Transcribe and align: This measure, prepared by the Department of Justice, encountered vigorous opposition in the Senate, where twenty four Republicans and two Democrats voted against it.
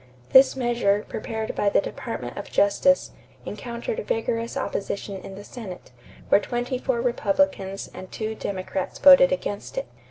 This 0.33 0.55
measure, 0.55 1.05
prepared 1.07 1.53
by 1.53 1.69
the 1.69 1.79
Department 1.79 2.35
of 2.35 2.49
Justice, 2.49 3.11
encountered 3.45 3.99
vigorous 4.07 4.57
opposition 4.57 5.15
in 5.17 5.35
the 5.35 5.43
Senate, 5.43 5.91
where 6.29 6.41
twenty 6.41 6.79
four 6.79 6.99
Republicans 7.01 7.87
and 7.93 8.11
two 8.11 8.33
Democrats 8.33 8.97
voted 8.97 9.31
against 9.31 9.77
it. 9.77 9.85